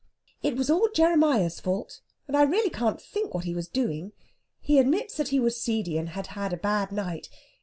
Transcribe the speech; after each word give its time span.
"It 0.41 0.55
was 0.55 0.71
all 0.71 0.89
Jeremiah's 0.95 1.59
fault, 1.59 2.01
and 2.27 2.35
I 2.35 2.41
really 2.41 2.71
can't 2.71 2.99
think 2.99 3.35
what 3.35 3.43
he 3.43 3.53
was 3.53 3.67
doing. 3.67 4.13
He 4.59 4.79
admits 4.79 5.15
that 5.17 5.27
he 5.27 5.39
was 5.39 5.61
seedy, 5.61 5.95
and 5.95 6.09
had 6.09 6.25
had 6.25 6.53
a 6.53 6.57
bad 6.57 6.91
night. 6.91 7.29